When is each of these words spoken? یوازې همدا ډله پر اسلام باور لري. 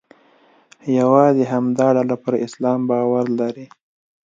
یوازې 0.99 1.43
همدا 1.53 1.87
ډله 1.95 2.15
پر 2.23 2.33
اسلام 2.45 2.79
باور 2.89 3.25
لري. 3.39 3.65